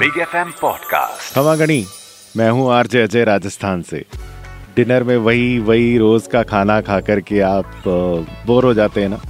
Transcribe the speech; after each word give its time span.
Big 0.00 0.18
F 0.18 0.36
M 0.36 0.52
podcast 0.60 1.34
खमागणी 1.34 1.84
मैं 2.36 2.50
हूँ 2.50 2.72
आरजे 2.72 3.02
अजय 3.02 3.24
राजस्थान 3.24 3.82
से। 3.82 4.04
डिनर 4.76 5.02
में 5.02 5.16
वही 5.16 5.58
वही 5.58 5.98
रोज 5.98 6.26
का 6.26 6.42
खाना 6.42 6.80
खा 6.80 7.00
कर 7.00 7.20
के 7.20 7.40
आप 7.40 7.82
बोर 8.46 8.64
हो 8.64 8.74
जाते 8.74 9.02
हैं 9.02 9.08
ना? 9.08 9.20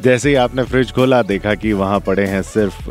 जैसे 0.00 0.28
ही 0.28 0.34
आपने 0.34 0.62
फ्रिज 0.62 0.92
खोला, 0.92 1.22
देखा 1.22 1.54
कि 1.54 1.72
वहाँ 1.72 2.00
पड़े 2.00 2.26
हैं 2.26 2.42
सिर्फ़ 2.42 2.88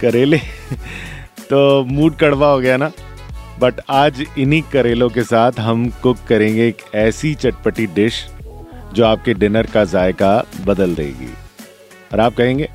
करेले 0.00 0.38
तो 1.50 1.84
मूड 1.84 2.16
कड़वा 2.16 2.48
हो 2.48 2.60
गया 2.60 2.76
ना? 2.76 2.92
बट 3.58 3.74
आज 3.90 4.26
इन्हीं 4.38 4.62
करेलों 4.62 5.10
के 5.10 5.22
साथ 5.22 5.52
हम 5.60 5.90
कुक 5.90 6.18
करेंगे 6.28 6.68
एक 6.68 6.76
ऐसी 6.94 7.34
चटपटी 7.34 7.86
डिश, 7.86 8.26
जो 8.92 9.06
आपके 9.06 9.34
डिनर 9.34 9.66
का 9.66 9.84
जायका 9.84 10.44
बदल 10.64 10.94
देगी। 10.94 11.34
और 12.12 12.20
आप 12.20 12.34
कहेंगे, 12.34 12.68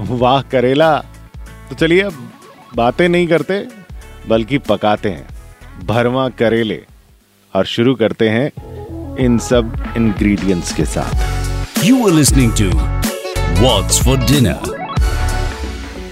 वाह, 0.00 0.42
करेला! 0.42 0.98
तो 1.68 1.74
चलिए 1.74 2.00
अब 2.00 2.30
बातें 2.78 3.08
नहीं 3.08 3.26
करते 3.28 3.54
बल्कि 4.28 4.58
पकाते 4.60 5.10
हैं। 5.10 5.86
भरवा 5.86 6.28
करेले 6.38 6.80
और 7.54 7.64
शुरू 7.66 7.94
करते 7.94 8.28
हैं 8.28 9.16
इन 9.18 9.38
सब 9.40 9.94
इंग्रेडिएंट्स 9.96 10.72
के 10.72 10.84
साथ। 10.86 11.84
You 11.84 12.06
are 12.06 12.14
listening 12.14 12.52
to 12.52 12.68
what's 13.60 14.02
for 14.04 14.18
dinner 14.26 14.76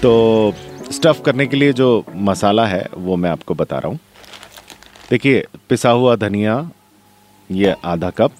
तो 0.01 0.13
स्टफ़ 0.91 1.21
करने 1.21 1.47
के 1.47 1.57
लिए 1.57 1.73
जो 1.73 1.89
मसाला 2.29 2.65
है 2.67 2.85
वो 2.97 3.15
मैं 3.15 3.29
आपको 3.29 3.53
बता 3.55 3.79
रहा 3.79 3.87
हूँ। 3.87 3.99
देखिए 5.09 5.45
पिसा 5.69 5.89
हुआ 5.89 6.15
धनिया 6.15 6.69
ये 7.49 7.75
आधा 7.85 8.09
कप। 8.17 8.31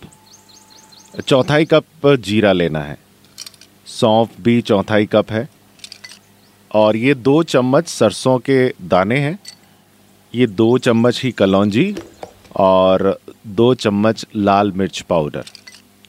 चौथाई 1.27 1.65
कप 1.65 2.15
जीरा 2.25 2.51
लेना 2.51 2.79
है। 2.79 2.97
सौंफ 3.89 4.29
भी 4.41 4.61
चौथाई 4.61 5.05
कप 5.05 5.31
है। 5.31 5.47
और 6.71 6.95
ये 6.97 7.13
दो 7.13 7.41
चम्मच 7.43 7.87
सरसों 7.87 8.37
के 8.39 8.67
दाने 8.83 9.19
हैं। 9.19 9.37
ये 10.33 10.47
दो 10.47 10.77
चम्मच 10.77 11.21
ही 11.23 11.31
कलौजी 11.31 11.95
और 12.57 13.19
दो 13.47 13.73
चम्मच 13.75 14.25
लाल 14.35 14.71
मिर्च 14.71 15.01
पाउडर, 15.01 15.45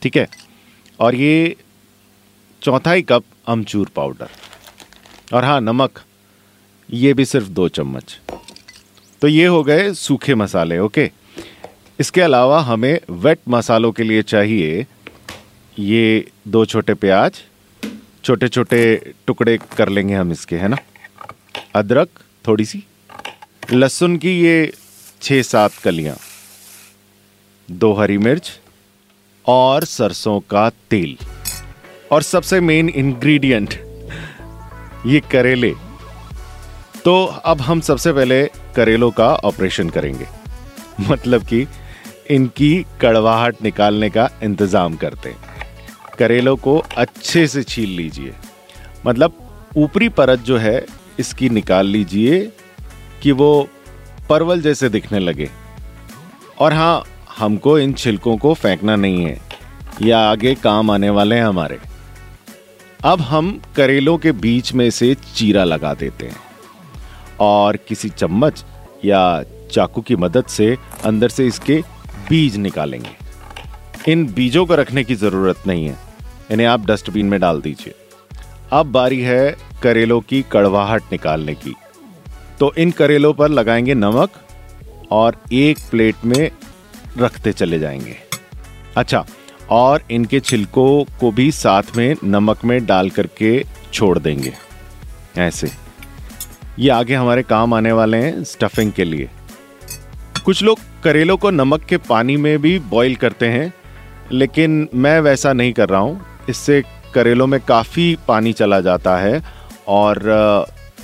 ठीक 0.02 0.16
है? 0.16 0.28
और 1.00 1.14
ये 1.14 1.56
चौथाई 2.62 3.02
कप 3.02 3.24
अमचूर 3.48 3.90
पाउडर। 3.96 4.28
और 5.34 5.44
हाँ 5.44 5.60
नमक, 5.60 6.00
ये 6.88 7.12
भी 7.14 7.24
सिर्फ़ 7.24 7.48
दो 7.48 7.68
चम्मच। 7.68 8.18
तो 9.22 9.28
ये 9.28 9.46
हो 9.46 9.62
गए 9.62 9.92
सूखे 9.94 10.34
मसाले, 10.34 10.78
ओके? 10.78 11.10
इसके 11.98 12.20
अलावा 12.20 12.60
हमें 12.60 12.98
वेट 13.10 13.38
मसालों 13.48 13.92
के 13.92 14.02
लिए 14.02 14.22
चाहिए 14.22 14.86
ये 15.76 16.30
दो 16.48 16.64
छोटे 16.66 16.94
प्याज 16.94 17.40
छोटे 18.24 18.48
छोटे 18.48 18.80
टुकड़े 19.26 19.58
कर 19.76 19.88
लेंगे 19.88 20.14
हम 20.14 20.32
इसके, 20.32 20.56
है 20.56 20.68
ना? 20.68 20.76
अदरक 21.74 22.08
थोड़ी 22.48 22.64
सी 22.64 22.84
लहसुन 23.72 24.16
की 24.16 24.30
ये 24.40 24.72
छः 25.22 25.42
सात 25.42 25.72
कलियाँ। 25.74 26.16
दो 27.68 27.92
हरी 27.92 28.18
मिर्च 28.18 28.50
और 29.46 29.84
सरसों 29.84 30.38
का 30.40 30.68
तेल। 30.90 31.16
और 32.12 32.22
सबसे 32.22 32.60
मेन 32.60 32.88
इंग्रेडिएंट 32.88 33.74
ये 35.06 35.20
करेले। 35.32 35.72
तो 37.04 37.24
अब 37.24 37.60
हम 37.60 37.80
सबसे 37.80 38.12
पहले 38.12 38.44
करेलों 38.76 39.10
का 39.10 39.34
ऑपरेशन 39.44 39.90
करेंगे। 39.90 40.26
मतलब 41.00 41.46
कि 41.46 41.66
इनकी 42.30 42.86
कड़वाहट 43.00 43.62
निकालने 43.62 44.10
का 44.10 44.28
इंतज़ाम 44.42 44.96
करते 44.96 45.28
हैं। 45.28 45.47
करेलों 46.18 46.56
को 46.56 46.82
अच्छे 46.96 47.46
से 47.46 47.62
छील 47.62 47.90
लीजिए। 47.90 48.34
मतलब 49.06 49.32
ऊपरी 49.76 50.08
परत 50.08 50.38
जो 50.38 50.56
है, 50.56 50.86
इसकी 51.18 51.48
निकाल 51.48 51.86
लीजिए 51.86 52.52
कि 53.22 53.32
वो 53.32 53.68
परवल 54.28 54.60
जैसे 54.60 54.88
दिखने 54.88 55.18
लगे। 55.18 55.50
और 56.58 56.72
हाँ 56.72 57.04
हमको 57.38 57.78
इन 57.78 57.92
छिलकों 57.92 58.36
को 58.36 58.54
फेंकना 58.54 58.96
नहीं 58.96 59.24
है। 59.24 59.40
या 60.02 60.18
आगे 60.18 60.54
काम 60.54 60.90
आने 60.90 61.10
वाले 61.10 61.36
हैं 61.36 61.44
हमारे। 61.44 61.78
अब 63.04 63.20
हम 63.20 63.62
करेलों 63.76 64.18
के 64.18 64.32
बीच 64.32 64.72
में 64.72 64.90
से 64.90 65.14
चीरा 65.14 65.64
लगा 65.64 65.94
देते 65.94 66.26
हैं। 66.26 66.36
और 67.40 67.76
किसी 67.76 68.08
चम्मच 68.08 68.64
या 69.04 69.42
चाकू 69.72 70.00
की 70.00 70.16
मदद 70.16 70.44
से 70.44 70.76
अंदर 71.04 71.28
से 71.28 71.46
इसके 71.46 71.84
बीज 72.28 72.56
निकालेंगे। 72.56 73.28
इन 74.12 74.32
बीजों 74.32 74.66
को 74.66 74.74
रखने 74.74 75.04
की 75.04 75.14
ज़रूरत 75.14 75.62
नहीं 75.66 75.86
है। 75.86 76.07
इन्हें 76.50 76.66
आप 76.66 76.86
डस्टबिन 76.86 77.26
में 77.26 77.40
डाल 77.40 77.60
दीजिए। 77.60 77.94
अब 78.72 78.86
बारी 78.86 79.20
है 79.20 79.56
करेलों 79.82 80.20
की 80.20 80.44
कड़वाहट 80.52 81.02
निकालने 81.12 81.54
की। 81.54 81.74
तो 82.60 82.74
इन 82.78 82.90
करेलों 82.90 83.32
पर 83.34 83.48
लगाएँगे 83.48 83.94
नमक 83.94 84.30
और 85.10 85.36
एक 85.52 85.78
प्लेट 85.90 86.14
में 86.24 86.50
रखते 87.18 87.52
चले 87.52 87.78
जाएँगे। 87.78 88.16
अच्छा 88.96 89.26
और 89.70 90.02
इनके 90.10 90.40
छिलकों 90.40 91.18
को 91.20 91.30
भी 91.30 91.52
साथ 91.52 91.82
में 91.96 92.16
नमक 92.24 92.64
में 92.64 92.86
डाल 92.86 93.10
करके 93.10 93.64
छोड़ 93.92 94.18
देंगे। 94.18 94.52
ऐसे। 95.38 95.70
ये 96.78 96.90
आगे 96.90 97.14
हमारे 97.14 97.42
काम 97.42 97.74
आने 97.74 97.92
वाले 97.92 98.16
हैं 98.16 98.44
स्टफिंग 98.44 98.92
के 98.92 99.04
लिए। 99.04 99.30
कुछ 100.44 100.62
लोग 100.62 100.78
करेलों 101.04 101.36
को 101.36 101.50
नमक 101.50 101.84
के 101.84 101.96
पानी 101.96 102.36
में 102.36 102.58
भी 102.58 102.78
बॉईल 102.78 103.16
करते 103.16 103.46
हैं, 103.46 103.74
लेकिन 104.32 104.88
मैं 104.94 105.20
वैसा 105.20 105.52
नहीं 105.52 105.72
कर 105.72 105.88
रहा 105.88 106.00
हूँ। 106.00 106.26
इससे 106.48 106.82
करेलों 107.14 107.46
में 107.46 107.60
काफ़ी 107.60 108.16
पानी 108.28 108.52
चला 108.52 108.80
जाता 108.80 109.16
है 109.16 109.42
और 109.88 110.18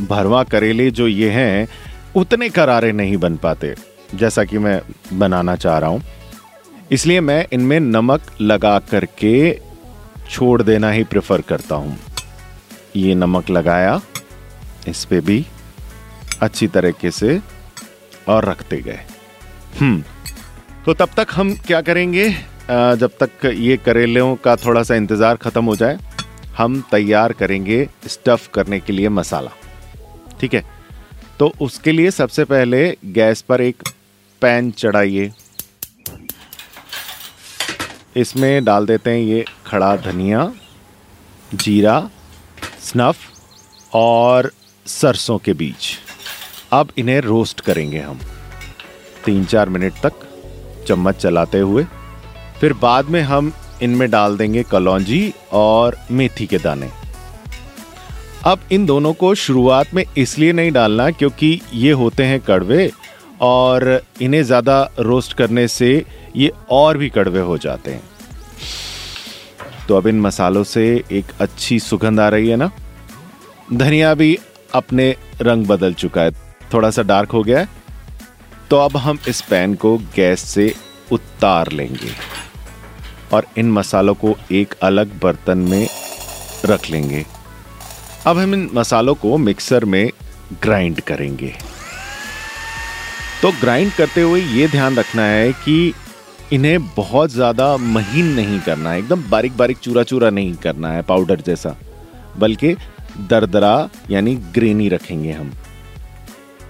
भरवा 0.02 0.42
करेले 0.44 0.90
जो 0.90 1.06
ये 1.08 1.30
हैं, 1.30 1.68
उतने 2.16 2.48
करारे 2.48 2.92
नहीं 2.92 3.16
बन 3.16 3.36
पाते, 3.36 3.74
जैसा 4.14 4.44
कि 4.44 4.58
मैं 4.58 4.80
बनाना 5.12 5.56
चाह 5.56 5.78
रहा 5.78 5.90
हूँ। 5.90 6.02
इसलिए 6.92 7.20
मैं 7.20 7.44
इनमें 7.52 7.78
नमक 7.80 8.22
लगा 8.40 8.78
करके 8.90 9.34
छोड़ 10.30 10.62
देना 10.62 10.90
ही 10.90 11.04
प्रेफर 11.04 11.40
करता 11.40 11.74
हूँ। 11.74 11.96
ये 12.96 13.14
नमक 13.14 13.50
लगाया, 13.50 14.00
इस 14.88 15.04
पर 15.04 15.20
भी 15.20 15.44
अच्छी 16.42 16.66
तरीके 16.68 17.10
से 17.10 17.40
और 18.28 18.44
रखते 18.44 18.76
गए। 18.78 19.00
हम्म 19.80 20.02
तो 20.84 20.94
तब 20.94 21.10
तक 21.16 21.26
हम 21.32 21.54
क्या 21.66 21.80
करेंगे? 21.80 22.28
जब 22.70 23.10
तक 23.22 23.44
ये 23.46 23.76
करेलों 23.76 24.34
का 24.36 24.56
थोड़ा 24.56 24.82
सा 24.82 24.94
इंतज़ार 24.94 25.36
ख़त्म 25.36 25.64
हो 25.64 25.76
जाए, 25.76 25.98
हम 26.56 26.80
तैयार 26.90 27.32
करेंगे 27.32 27.88
स्टफ़ 28.06 28.48
करने 28.54 28.80
के 28.80 28.92
लिए 28.92 29.08
मसाला। 29.08 29.50
ठीक 30.40 30.54
है? 30.54 30.64
तो 31.38 31.52
उसके 31.60 31.92
लिए 31.92 32.10
सबसे 32.10 32.44
पहले 32.44 32.96
गैस 33.04 33.42
पर 33.42 33.60
एक 33.60 33.82
पैन 34.42 34.70
चढ़ाइए। 34.70 35.30
इसमें 38.16 38.64
डाल 38.64 38.86
देते 38.86 39.10
हैं 39.10 39.18
ये 39.18 39.44
खड़ा 39.66 39.96
धनिया, 39.96 40.50
जीरा 41.54 41.98
स्नफ 42.80 43.16
और 43.94 44.50
सरसों 44.86 45.38
के 45.38 45.52
बीज। 45.52 45.88
अब 46.72 46.92
इन्हें 46.98 47.20
रोस्ट 47.20 47.60
करेंगे 47.60 48.00
हम। 48.00 48.20
तीन 49.24 49.44
चार 49.44 49.68
मिनट 49.68 50.00
तक 50.02 50.26
चम्मच 50.88 51.16
चलाते 51.16 51.58
हुए 51.58 51.84
फिर 52.64 52.72
बाद 52.72 53.08
में 53.10 53.20
हम 53.22 53.52
इनमें 53.82 54.10
डाल 54.10 54.36
देंगे 54.36 54.62
कलौजी 54.62 55.32
और 55.52 55.96
मेथी 56.10 56.46
के 56.46 56.58
दाने। 56.58 56.88
अब 58.44 58.60
इन 58.72 58.86
दोनों 58.86 59.12
को 59.12 59.34
शुरुआत 59.34 59.92
में 59.94 60.04
इसलिए 60.18 60.52
नहीं 60.52 60.70
डालना 60.72 61.10
क्योंकि 61.10 61.60
ये 61.74 61.90
होते 61.92 62.24
हैं 62.24 62.40
कड़वे 62.40 62.90
और 63.40 64.00
इन्हें 64.22 64.42
ज़्यादा 64.42 64.78
रोस्ट 64.98 65.32
करने 65.32 65.66
से 65.68 65.90
ये 66.36 66.50
और 66.70 66.98
भी 66.98 67.08
कड़वे 67.08 67.40
हो 67.40 67.58
जाते 67.58 67.90
हैं। 67.90 68.02
तो 69.88 69.96
अब 69.96 70.06
इन 70.06 70.20
मसालों 70.20 70.64
से 70.64 70.86
एक 71.12 71.32
अच्छी 71.40 71.78
सुगंध 71.80 72.20
आ 72.20 72.28
रही 72.28 72.48
है 72.48 72.56
ना? 72.56 72.70
धनिया 73.72 74.14
भी 74.14 74.36
अपने 74.74 75.14
रंग 75.40 75.66
बदल 75.66 75.94
चुका 75.94 76.22
है। 76.22 76.30
थोड़ा 76.74 76.90
सा 76.90 77.02
डार्क 77.02 77.30
हो 77.30 77.42
गया 77.42 77.58
है। 77.58 77.68
तो 78.70 78.76
अब 78.78 78.96
हम 78.96 79.18
इस 79.28 79.40
पैन 79.42 79.74
को 79.74 79.96
गैस 80.16 80.48
से 80.48 80.74
उतार 81.12 81.72
लेंगे। 81.72 82.33
और 83.32 83.46
इन 83.58 83.70
मसालों 83.72 84.14
को 84.14 84.34
एक 84.52 84.74
अलग 84.82 85.18
बर्तन 85.20 85.58
में 85.60 85.88
रख 86.66 86.90
लेंगे। 86.90 87.24
अब 88.26 88.38
हम 88.38 88.54
इन 88.54 88.68
मसालों 88.74 89.14
को 89.14 89.36
मिक्सर 89.38 89.84
में 89.84 90.10
ग्राइंड 90.62 91.00
करेंगे। 91.00 91.52
तो 93.42 93.50
ग्राइंड 93.52 93.92
करते 93.92 94.20
हुए 94.20 94.40
ये 94.40 94.68
ध्यान 94.68 94.96
रखना 94.96 95.22
है 95.22 95.52
कि 95.54 95.92
इन्हें 96.52 96.86
बहुत 96.86 97.30
ज़्यादा 97.30 97.76
महीन 97.76 98.26
नहीं 98.34 98.60
करना 98.60 98.90
है, 98.90 98.98
एकदम 98.98 99.22
बारीक 99.30 99.56
बारीक 99.56 99.78
चूरा 99.78 100.02
चूरा 100.02 100.30
नहीं 100.30 100.54
करना 100.54 100.92
है, 100.92 101.02
पाउडर 101.02 101.40
जैसा। 101.40 101.76
बल्कि 102.38 102.74
दरदरा 103.20 103.88
यानी 104.10 104.34
ग्रेनी 104.54 104.88
रखेंगे 104.88 105.32
हम। 105.32 105.52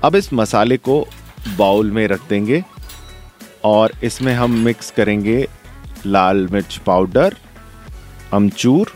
अब 0.04 0.16
इस 0.16 0.32
मसाले 0.32 0.76
को 0.78 1.06
बाउल 1.58 1.90
में 1.90 2.06
रख 2.08 2.28
देंगे 2.28 2.62
और 3.64 3.92
इसमें 4.04 4.32
हम 4.34 4.58
मिक्स 4.60 4.90
करेंगे 4.90 5.46
लाल 6.06 6.48
मिर्च 6.52 6.76
पाउडर, 6.76 7.36
अमचूर 8.32 8.92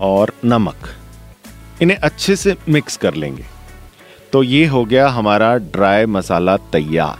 और 0.00 0.32
नमक। 0.44 0.88
इन्हें 1.82 1.98
अच्छे 1.98 2.36
से 2.36 2.56
मिक्स 2.68 2.96
कर 2.96 3.14
लेंगे। 3.14 3.44
तो 4.32 4.42
ये 4.42 4.66
हो 4.66 4.84
गया 4.84 5.08
हमारा 5.08 5.56
ड्राई 5.56 6.06
मसाला 6.06 6.56
तैयार। 6.56 7.18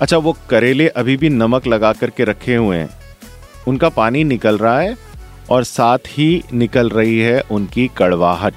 अच्छा 0.00 0.16
वो 0.16 0.36
करेले 0.50 0.88
अभी 0.88 1.16
भी 1.16 1.28
नमक 1.28 1.66
लगा 1.66 1.92
करके 1.92 2.24
रखे 2.24 2.54
हुए 2.54 2.76
हैं। 2.76 2.90
उनका 3.68 3.88
पानी 3.88 4.24
निकल 4.24 4.58
रहा 4.58 4.80
है 4.80 4.96
और 5.50 5.64
साथ 5.64 5.98
ही 5.98 6.44
निकल 6.52 6.88
रही 6.88 7.18
है 7.18 7.40
उनकी 7.40 7.90
कड़वाहट। 7.96 8.54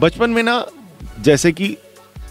बचपन 0.00 0.30
में 0.30 0.42
ना, 0.42 0.66
जैसे 1.20 1.52
कि 1.52 1.76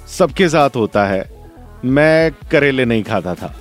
सबके 0.07 0.49
साथ 0.49 0.69
होता 0.75 1.05
है, 1.05 1.49
मैं 1.85 2.31
करेले 2.51 2.85
नहीं 2.85 3.03
खाता 3.03 3.35
था। 3.35 3.55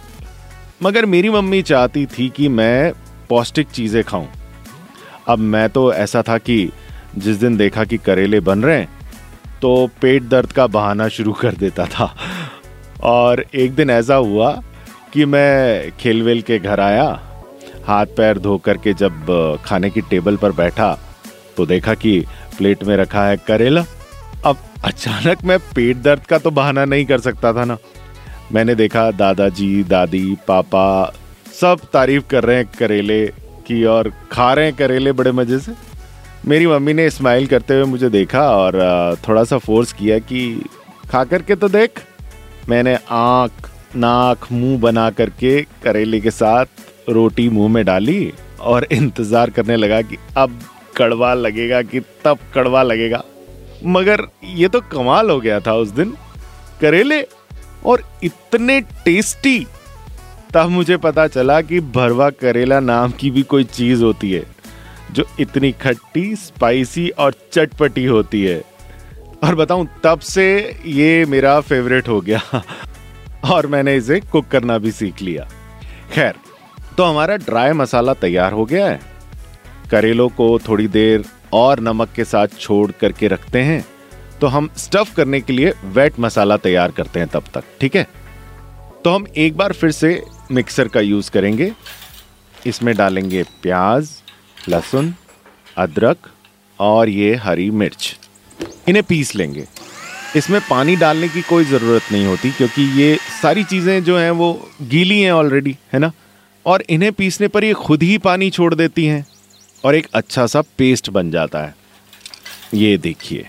मगर 0.82 1.06
मेरी 1.06 1.31
मम्मी 1.31 1.62
चाहती 1.62 2.05
थी 2.08 2.29
कि 2.29 2.49
मैं 2.50 2.93
पौष्टिक 3.29 3.69
चीज़ें 3.69 4.02
खाऊं। 4.05 4.26
अब 5.29 5.38
मैं 5.38 5.69
तो 5.70 5.93
ऐसा 5.94 6.23
था 6.23 6.38
कि 6.38 6.56
जिस 7.17 7.37
दिन 7.37 7.56
देखा 7.56 7.84
कि 7.84 7.96
करेले 7.99 8.40
बन 8.40 8.62
रहे 8.62 8.79
हैं 8.79 8.88
तो 9.62 9.87
पेट 10.00 10.23
दर्द 10.23 10.52
का 10.52 10.67
बहाना 10.69 11.08
शुरू 11.08 11.32
कर 11.32 11.55
देता 11.55 11.87
था। 11.87 12.14
और 13.02 13.44
एक 13.55 13.75
दिन 13.75 13.90
ऐसा 13.90 14.14
हुआ 14.14 14.50
कि 15.12 15.25
मैं 15.25 15.90
खेल 16.00 16.23
वेल 16.23 16.43
के 16.43 16.58
घर 16.58 16.81
आया 16.81 17.06
हाथ 17.87 18.06
पैर 18.17 18.38
धो 18.38 18.56
कर 18.58 18.76
के 18.76 18.93
जब 18.94 19.58
खाने 19.64 19.90
की 19.90 20.00
टेबल 20.00 20.37
पर 20.37 20.52
बैठा 20.52 20.96
तो 21.56 21.67
देखा 21.67 21.94
कि 21.94 22.19
प्लेट 22.58 22.84
में 22.84 22.96
रखा 22.96 23.26
है 23.26 23.37
करेला। 23.46 23.84
अब 24.44 24.56
अचानक 24.84 25.44
मैं 25.44 25.58
पेट 25.75 25.96
दर्द 26.02 26.26
का 26.26 26.38
तो 26.38 26.50
बहाना 26.50 26.84
नहीं 26.84 27.05
कर 27.06 27.20
सकता 27.20 27.52
था 27.52 27.64
ना। 27.64 27.76
मैंने 28.54 28.75
देखा 28.75 29.10
दादाजी, 29.10 29.82
दादी, 29.84 30.37
पापा 30.49 31.12
सब 31.60 31.81
तारीफ़ 31.93 32.25
कर 32.31 32.44
रहे 32.44 32.56
हैं 32.56 32.66
करेले 32.78 33.26
की 33.66 33.84
और 33.84 34.12
खा 34.32 34.52
रहे 34.54 34.66
हैं 34.66 34.75
करेले 34.76 35.12
बड़े 35.12 35.32
मज़े 35.32 35.58
से। 35.58 35.72
मेरी 36.46 36.66
मम्मी 36.66 36.93
ने 36.93 37.08
स्माइल 37.10 37.46
करते 37.46 37.75
हुए 37.75 37.84
मुझे 37.84 38.08
देखा 38.10 38.49
और 38.50 38.78
थोड़ा 39.28 39.44
सा 39.44 39.58
फोर्स 39.58 39.93
किया 39.93 40.19
कि 40.20 40.43
खा 41.10 41.25
करके 41.25 41.54
तो 41.54 41.69
देख। 41.69 42.02
मैंने 42.69 42.96
आँख, 43.10 43.70
नाक, 43.96 44.46
मुँह 44.52 44.78
बना 44.81 45.08
करके 45.10 45.60
करेले 45.82 46.20
के 46.20 46.31
साथ 46.31 47.10
रोटी 47.10 47.48
मुँह 47.48 47.72
में 47.72 47.84
डाली 47.84 48.32
और 48.60 48.87
इंतज़ार 48.93 49.50
करने 49.50 49.76
लगा 49.76 50.00
कि 50.02 50.16
अब 50.37 50.58
कड़वा 50.96 51.32
लगेगा 51.34 51.82
कि 51.82 52.00
तब 52.25 52.38
कड़वा 52.55 52.82
लगेगा। 52.82 53.22
मगर 53.87 54.26
ये 54.44 54.69
तो 54.69 54.81
कमाल 54.93 55.31
हो 55.31 55.40
गया 55.40 55.60
था 55.60 55.75
उस 55.75 55.88
दिन। 55.90 56.16
करेले 56.81 57.20
और 57.87 58.02
इतने 58.25 58.81
टेस्टी, 58.81 59.67
तब 60.55 60.69
मुझे 60.69 60.96
पता 60.96 61.26
चला 61.26 61.61
कि 61.61 61.81
भरवा 61.81 62.29
करेला 62.31 62.81
नाम 62.81 63.11
की 63.11 63.31
भी 63.31 63.43
कोई 63.43 63.64
चीज़ 63.64 64.02
होती 64.02 64.32
है, 64.32 64.44
जो 65.12 65.25
इतनी 65.40 65.73
खट्टी 65.73 66.34
स्पाइसी 66.37 67.08
और 67.08 67.34
चटपटी 67.52 68.05
होती 68.05 68.44
है। 68.44 68.61
और 69.44 69.55
बताऊँ, 69.55 69.88
तब 70.05 70.20
से 70.20 70.81
ये 70.87 71.25
मेरा 71.25 71.61
फेवरेट 71.61 72.08
हो 72.08 72.20
गया, 72.20 72.62
और 73.44 73.67
मैंने 73.67 73.96
इसे 73.96 74.20
कुक 74.23 74.46
करना 74.49 74.79
भी 74.79 74.90
सीख 74.93 75.23
लिया। 75.23 75.49
खैर 76.12 76.34
तो 76.99 77.05
हमारा 77.05 77.37
ड्राई 77.37 77.73
मसाला 77.73 78.14
तैयार 78.14 78.52
हो 78.52 78.64
गया 78.64 78.87
है। 78.87 79.00
करेलों 79.90 80.29
को 80.29 80.58
थोड़ी 80.58 80.87
देर 80.88 81.25
और 81.52 81.81
नमक 81.81 82.12
के 82.12 82.25
साथ 82.25 82.49
छोड़ 82.61 82.90
करके 82.90 83.29
रखते 83.29 83.61
हैं। 83.62 83.84
तो 84.42 84.46
हम 84.46 84.68
स्टफ़ 84.76 85.14
करने 85.14 85.40
के 85.40 85.52
लिए 85.52 85.72
वेट 85.84 86.18
मसाला 86.20 86.56
तैयार 86.56 86.90
करते 86.90 87.20
हैं 87.20 87.28
तब 87.28 87.44
तक, 87.54 87.64
ठीक 87.80 87.96
है? 87.96 88.06
तो 89.04 89.10
हम 89.10 89.26
एक 89.36 89.56
बार 89.56 89.72
फिर 89.72 89.90
से 89.90 90.22
मिक्सर 90.52 90.88
का 90.88 91.00
यूज़ 91.00 91.30
करेंगे। 91.30 91.72
इसमें 92.66 92.94
डालेंगे 92.96 93.42
प्याज, 93.62 94.10
लहसुन, 94.68 95.14
अदरक 95.76 96.28
और 96.78 97.08
ये 97.08 97.34
हरी 97.34 97.70
मिर्च। 97.70 98.18
इन्हें 98.88 99.02
पीस 99.02 99.34
लेंगे। 99.36 99.66
इसमें 100.36 100.60
पानी 100.70 100.96
डालने 100.96 101.28
की 101.28 101.42
कोई 101.42 101.64
ज़रूरत 101.64 102.12
नहीं 102.12 102.26
होती 102.26 102.50
क्योंकि 102.50 102.82
ये 103.02 103.16
सारी 103.42 103.64
चीज़ें 103.64 104.04
जो 104.04 104.18
हैं 104.18 104.30
वो 104.30 104.52
गीली 104.82 105.20
हैं 105.20 105.32
ऑलरेडी 105.32 105.76
है 105.92 105.98
ना? 105.98 106.12
और 106.66 106.84
इन्हें 106.90 107.12
पीसने 107.12 107.48
पर 107.48 107.64
ये 107.64 107.72
खुद 107.72 108.02
ही 108.02 108.18
पानी 108.18 108.50
छोड़ 108.50 108.74
देती 108.74 109.06
हैं 109.06 109.26
और 109.84 109.94
एक 109.94 110.08
अच्छा 110.14 110.46
सा 110.46 110.62
पेस्ट 110.78 111.10
बन 111.10 111.30
जाता 111.30 111.58
है। 111.58 111.74
ये 112.74 112.96
देखिए। 112.98 113.48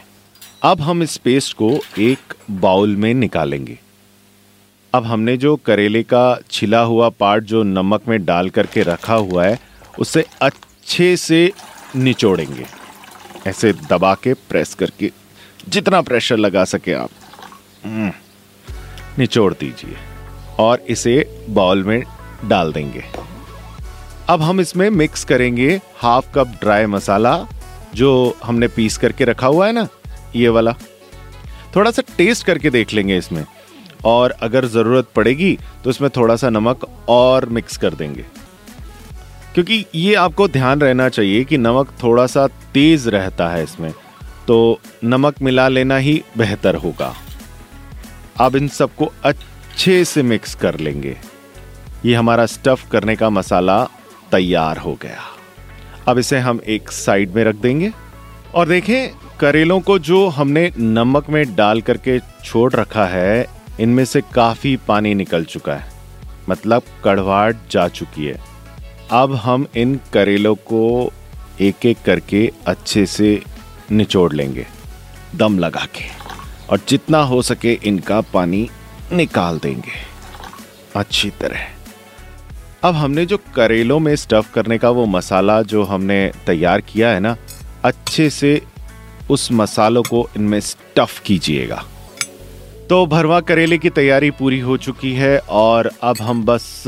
अब 0.66 0.82
हम 0.82 1.02
इस 1.04 1.16
पेस्ट 1.18 1.54
को 1.58 1.70
एक 2.00 2.34
बाउल 2.52 2.96
में 2.96 3.14
निकालेंगे। 3.14 3.78
अब 4.94 5.06
हमने 5.06 5.36
जो 5.38 5.56
करेले 5.56 6.02
का 6.04 6.38
छिला 6.52 6.82
हुआ 6.82 7.08
पार्ट 7.10 7.44
जो 7.44 7.64
नमक 7.64 8.02
में 8.08 8.24
डाल 8.26 8.50
करके 8.50 8.84
रखा 8.84 9.14
हुआ 9.14 9.46
है 9.46 9.60
उसे 10.00 10.24
अच्छे 10.42 11.16
से 11.18 11.52
निचोड़ेंगे। 11.96 12.66
ऐसे 13.48 13.74
दबा 13.90 14.14
के 14.16 14.34
प्रेस 14.34 14.74
करके 14.74 15.12
जितना 15.70 16.02
प्रेशर 16.02 16.38
लगा 16.38 16.64
सके 16.64 16.94
आप 16.94 17.10
हम्म, 17.86 18.12
निचोड़ 19.20 19.54
दीजिए 19.54 19.96
और 20.60 20.86
इसे 20.88 21.46
बाउल 21.50 21.84
में 21.84 22.04
डाल 22.46 22.72
देंगे। 22.74 23.04
अब 24.30 24.42
हम 24.42 24.62
इसमें 24.62 24.90
मिक्स 24.90 25.24
करेंगे 25.24 25.80
हाफ़ 25.98 26.32
कप 26.36 26.56
ड्राई 26.62 26.86
मसाला 26.86 27.36
जो 27.96 28.14
हमने 28.44 28.68
पीस 28.68 28.98
करके 28.98 29.26
रखा 29.26 29.48
हुआ 29.48 29.68
है 29.68 29.74
ना? 29.74 29.88
ये 30.36 30.50
वाला। 30.50 30.76
थोड़ा 31.76 31.92
सा 31.92 32.04
टेस्ट 32.18 32.46
करके 32.46 32.70
देख 32.70 32.94
लेंगे 32.94 33.18
इसमें। 33.18 33.46
और 34.06 34.32
अगर 34.32 34.66
ज़रूरत 34.66 35.08
पड़ेगी 35.16 35.60
तो 35.84 35.90
इसमें 35.90 36.10
थोड़ा 36.16 36.36
सा 36.36 36.50
नमक 36.50 37.06
और 37.10 37.46
मिक्स 37.46 37.78
कर 37.78 37.94
देंगे। 37.94 38.26
क्योंकि 39.54 39.86
ये 39.96 40.16
आपको 40.16 40.48
ध्यान 40.48 40.82
रहना 40.82 41.10
चाहिए 41.10 41.44
कि 41.44 41.58
नमक 41.58 41.96
थोड़ा 42.04 42.26
सा 42.28 42.48
तेज़ 42.48 43.10
रहता 43.10 43.50
है 43.50 43.64
इसमें। 43.64 43.94
तो 44.48 44.80
नमक 45.04 45.36
मिला 45.42 45.68
लेना 45.68 45.98
ही 45.98 46.24
बेहतर 46.38 46.76
होगा। 46.76 47.16
अब 48.40 48.56
इन 48.56 48.68
सबको 48.68 49.12
अच्छे 49.24 50.06
से 50.06 50.24
मिक्स 50.24 50.56
कर 50.56 50.80
लेंगे। 50.80 51.18
ये 52.06 52.16
हमारा 52.16 52.46
स्टफ़ 52.46 52.90
करने 52.90 53.16
का 53.16 53.30
मसाला 53.30 53.84
तैयार 54.32 54.78
हो 54.78 55.00
गया। 55.02 55.22
अब 56.08 56.18
इसे 56.18 56.40
हम 56.40 56.62
एक 56.68 56.92
साइड 56.92 57.32
में 57.32 57.44
रख 57.44 57.56
देंगे। 57.56 57.92
और 58.54 58.68
देखें 58.68 59.23
करेलों 59.40 59.80
को 59.80 60.00
जो 60.00 60.28
हमने 60.28 60.72
नमक 60.78 61.30
में 61.30 61.56
डाल 61.56 61.82
करके 61.82 62.20
छोड़ 62.20 62.74
रखा 62.74 63.06
है, 63.06 63.46
इनमें 63.80 64.06
से 64.06 64.22
काफ़ी 64.34 64.76
पानी 64.78 65.14
निकल 65.16 65.44
चुका 65.44 65.74
है। 65.74 65.92
मतलब 66.50 66.84
कड़वाहट 67.04 67.56
जा 67.72 67.88
चुकी 67.88 68.26
है। 68.26 68.40
अब 69.12 69.36
हम 69.36 69.68
इन 69.76 70.00
करेलों 70.14 70.56
को 70.56 71.12
एक 71.62 71.86
एक 71.86 71.98
करके 72.06 72.52
अच्छे 72.68 73.06
से 73.06 73.44
निचोड़ 73.92 74.34
लेंगे, 74.34 74.66
दम 75.36 75.60
लगा 75.60 75.86
के। 75.86 76.06
और 76.70 76.80
जितना 76.90 77.22
हो 77.22 77.42
सके 77.42 77.74
इनका 77.74 78.22
पानी 78.22 78.70
निकाल 79.14 79.60
देंगे। 79.60 80.14
अच्छी 80.96 81.30
तरह। 81.30 81.68
अब 82.84 82.96
हमने 82.96 83.26
जो 83.26 83.38
करेलों 83.56 84.00
में 84.00 84.16
स्टफ़ 84.16 84.54
करने 84.54 84.78
का 84.78 84.90
वो 84.90 85.06
मसाला 85.06 85.62
जो 85.62 85.84
हमने 85.84 86.32
तैयार 86.48 86.82
किया 86.82 87.10
है 87.10 87.20
ना, 87.20 87.36
अच्छे 87.84 88.30
से 88.30 88.62
उस 89.30 89.52
मसालों 89.52 90.04
को 90.04 90.28
इनमें 90.36 90.60
स्टफ़ 90.62 91.22
कीजिएगा। 91.24 91.84
तो 92.90 93.06
भरवा 93.06 93.40
करेले 93.42 93.78
की 93.78 93.90
तैयारी 93.92 94.30
पूरी 94.32 94.60
हो 94.60 94.78
चुकी 94.78 95.14
है 95.14 95.38
और 95.40 95.92
अब 96.04 96.22
हम 96.22 96.44
बस 96.46 96.84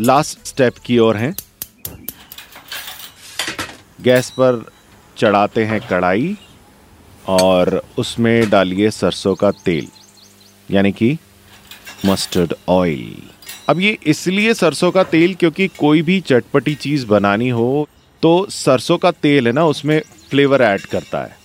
लास्ट 0.00 0.46
स्टेप 0.46 0.78
की 0.86 0.98
ओर 0.98 1.16
हैं। 1.16 1.34
गैस 4.00 4.30
पर 4.30 4.64
चढ़ाते 5.16 5.64
हैं 5.64 5.80
कढ़ाई 5.80 6.36
और 7.28 7.82
उसमें 7.98 8.50
डालिए 8.50 8.90
सरसों 8.90 9.34
का 9.34 9.50
तेल, 9.64 9.86
यानी 10.68 10.92
कि 10.92 11.16
मस्टर्ड 12.06 12.54
ऑयल 12.68 13.22
अब 13.68 13.80
ये 13.80 13.96
इसलिए 14.06 14.54
सरसों 14.54 14.90
का 14.90 15.02
तेल 15.04 15.34
क्योंकि 15.34 15.68
कोई 15.78 16.02
भी 16.02 16.20
चटपटी 16.20 16.74
चीज़ 16.76 17.06
बनानी 17.06 17.48
हो 17.50 17.88
तो 18.22 18.46
सरसों 18.50 18.98
का 18.98 19.10
तेल 19.12 19.46
है 19.46 19.52
ना, 19.52 19.64
उसमें 19.64 20.00
फ्लेवर 20.34 20.62
ऐड 20.62 20.80
करता 20.80 21.18
है। 21.22 21.36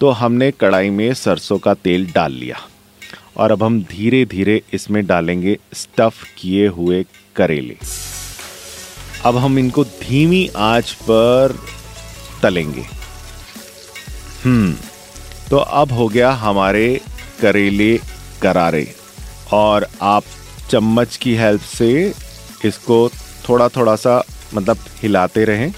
तो 0.00 0.10
हमने 0.10 0.50
कढ़ाई 0.50 0.90
में 0.90 1.14
सरसों 1.14 1.58
का 1.58 1.74
तेल 1.74 2.06
डाल 2.12 2.32
लिया 2.32 2.56
और 3.36 3.52
अब 3.52 3.62
हम 3.62 3.80
धीरे 3.82 4.24
धीरे 4.24 4.62
इसमें 4.72 5.06
डालेंगे 5.06 5.56
स्टफ़ 5.74 6.22
किए 6.38 6.66
हुए 6.68 7.04
करेले। 7.36 7.76
अब 9.24 9.36
हम 9.36 9.58
इनको 9.58 9.84
धीमी 9.84 10.48
आँच 10.56 10.92
पर 11.02 11.56
तलेंगे। 12.42 12.86
हम्म 14.44 14.74
तो 15.50 15.56
अब 15.56 15.92
हो 15.92 16.08
गया 16.08 16.30
हमारे 16.40 17.00
करेले 17.40 17.96
करारे 18.42 18.86
और 19.52 19.88
आप 20.02 20.24
चम्मच 20.70 21.16
की 21.16 21.34
हेल्प 21.34 21.62
से 21.70 22.14
इसको 22.64 23.08
थोड़ा 23.48 23.68
थोड़ा 23.68 23.96
सा 23.96 24.22
मतलब 24.54 24.78
हिलाते 25.02 25.44
रहें। 25.44 25.72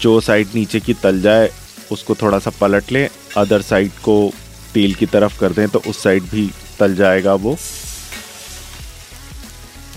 जो 0.00 0.20
साइड 0.20 0.48
नीचे 0.54 0.80
की 0.80 0.94
तल 0.94 1.20
जाए, 1.20 1.50
उसको 1.92 2.14
थोड़ा 2.14 2.38
सा 2.38 2.50
पलट 2.60 2.92
लें। 2.92 3.08
अदर 3.36 3.62
साइड 3.62 3.90
को 4.04 4.32
तेल 4.74 4.94
की 4.94 5.06
तरफ़ 5.06 5.38
कर 5.40 5.52
दें 5.52 5.68
तो 5.68 5.82
उस 5.86 6.02
साइड 6.02 6.22
भी 6.22 6.50
तल 6.78 6.94
जाएगा 6.94 7.34
वो। 7.34 7.56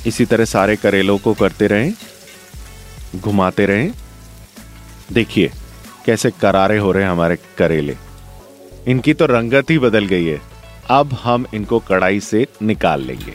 इसी 0.07 0.25
तरह 0.25 0.45
सारे 0.45 0.75
करेलों 0.75 1.17
को 1.17 1.33
करते 1.33 1.67
रहें, 1.67 1.93
घुमाते 3.15 3.65
रहें। 3.65 3.91
देखिए, 5.11 5.51
कैसे 6.05 6.31
करारे 6.31 6.77
हो 6.77 6.91
रहे 6.91 7.03
हैं 7.03 7.11
हमारे 7.11 7.37
करेले। 7.57 7.95
इनकी 8.87 9.13
तो 9.13 9.25
रंगत 9.25 9.69
ही 9.69 9.79
बदल 9.79 10.05
गई 10.05 10.25
है। 10.25 10.41
अब 10.89 11.13
हम 11.13 11.45
इनको 11.53 11.79
कढ़ाई 11.79 12.19
से 12.19 12.45
निकाल 12.61 13.01
लेंगे। 13.01 13.33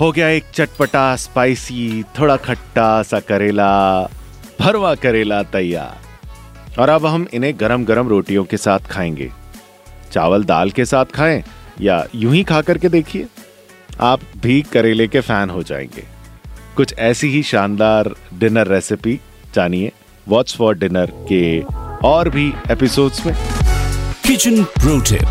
हो 0.00 0.10
गया 0.12 0.28
एक 0.28 0.44
चटपटा 0.54 1.04
स्पाइसी 1.16 2.04
थोड़ा 2.18 2.36
खट्टा 2.36 3.02
सा 3.02 3.20
करेला। 3.20 3.70
भरवा 4.62 4.94
करेला 4.94 5.42
तैयार। 5.42 6.80
और 6.80 6.88
अब 6.88 7.06
हम 7.06 7.26
इन्हें 7.34 7.52
गरम 7.60 7.84
गरम 7.84 8.08
रोटियों 8.08 8.44
के 8.44 8.56
साथ 8.56 8.80
खाएँगे। 8.90 9.30
चावल 10.12 10.44
दाल 10.44 10.70
के 10.70 10.84
साथ 10.84 11.04
खाएँ 11.14 11.42
या 11.80 12.04
यूँ 12.14 12.34
ही 12.34 12.42
खा 12.44 12.60
करके 12.62 12.88
देखिए 12.88 13.26
आप 14.00 14.20
भी 14.42 14.60
करेले 14.62 15.06
के 15.08 15.20
फ़ैन 15.20 15.50
हो 15.50 15.62
जाएँगे। 15.62 16.04
कुछ 16.76 16.94
ऐसी 16.98 17.28
ही 17.28 17.42
शानदार 17.42 18.10
डिनर 18.38 18.66
रेसिपी 18.66 19.18
जानिए 19.54 19.92
वॉट्स 20.26 20.56
फॉर 20.56 20.76
डिनर 20.78 21.12
के 21.28 21.42
और 22.08 22.28
भी 22.28 22.46
एपिसोड्स 22.70 23.24
में। 23.26 23.34
किचन 24.26 24.62
प्रो 24.64 24.98
टिप 25.00 25.26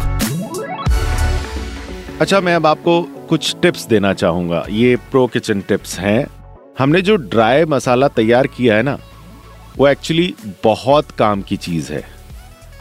अच्छा 2.21 2.39
मैं 2.39 2.55
अब 2.55 2.65
आपको 2.67 3.01
कुछ 3.29 3.55
टिप्स 3.61 3.85
देना 3.85 4.13
चाहूँगा। 4.13 4.65
ये 4.69 4.95
प्रो 5.11 5.25
किचन 5.27 5.61
टिप्स 5.61 5.97
हैं। 5.99 6.27
हमने 6.79 7.01
जो 7.01 7.15
ड्राई 7.15 7.65
मसाला 7.65 8.07
तैयार 8.09 8.47
किया 8.47 8.75
है 8.75 8.83
ना 8.83 8.97
वो 9.77 9.87
एक्चुअली 9.87 10.33
बहुत 10.63 11.11
काम 11.11 11.41
की 11.41 11.57
चीज़ 11.57 11.91
है। 11.93 12.03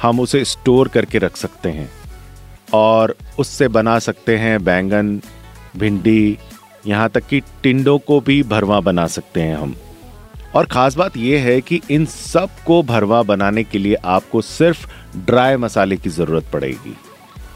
हम 0.03 0.21
उसे 0.21 0.45
स्टोर 0.45 0.89
करके 0.89 1.19
रख 1.19 1.37
सकते 1.37 1.69
हैं 1.69 1.91
और 2.75 3.15
उससे 3.39 3.69
बना 3.69 3.99
सकते 3.99 4.37
हैं 4.39 4.63
बैंगन, 4.65 5.21
भिंडी, 5.77 6.39
यहाँ 6.87 7.09
तक 7.09 7.27
कि 7.27 7.41
टिंडों 7.63 7.99
को 7.99 8.21
भी 8.21 8.43
भरवा 8.43 8.81
बना 8.81 9.07
सकते 9.09 9.41
हैं 9.41 9.57
हम। 9.57 9.75
और 10.55 10.67
ख़ास 10.67 10.97
बात 10.97 11.17
यह 11.17 11.43
है 11.43 11.61
कि 11.61 11.81
इन 11.91 12.07
सबको 12.07 12.83
भरवा 12.83 13.23
बनाने 13.23 13.65
के 13.65 13.79
लिए 13.79 13.95
आपको 13.95 14.41
सिर्फ़ 14.43 14.87
ड्राई 15.27 15.57
मसाले 15.57 15.97
की 15.97 16.11
ज़रूरत 16.11 16.51
पड़ेगी। 16.53 16.97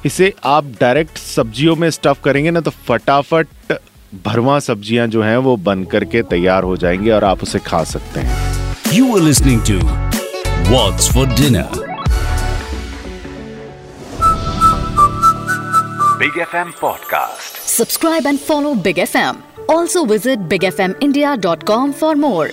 इसे 0.07 0.33
आप 0.45 0.65
डायरेक्ट 0.81 1.19
सब्जियों 1.19 1.77
में 1.77 1.91
स्टफ़ 1.91 2.21
करेंगे 2.25 2.51
ना 2.51 2.61
तो 2.61 2.71
फटाफट 2.71 3.79
भरवा 4.25 4.59
सब्ज़ियाँ 4.61 5.07
जो 5.07 5.23
हैं 5.23 5.37
वो 5.37 5.57
बन 5.59 5.85
करके 5.85 6.23
तैयार 6.25 6.63
हो 6.63 6.77
जाएँगी 6.77 7.11
और 7.11 7.25
आप 7.25 7.43
उसे 7.43 7.59
खा 7.59 7.85
सकते 7.85 8.21
हैं। 8.21 8.44
You 8.95 9.17
are 9.17 9.21
listening 9.21 9.61
to 9.65 9.81
What's 10.71 11.09
for 11.09 11.27
Dinner? 11.27 11.69
Big 16.21 16.35
FM 16.39 16.71
Podcast. 16.79 17.57
Subscribe 17.67 18.25
and 18.25 18.39
follow 18.39 18.77
Big 18.77 18.99
FM. 18.99 19.43
Also 19.69 20.05
visit 20.05 20.49
bigfmindia.com 20.49 21.93
for 21.93 22.15
more. 22.15 22.51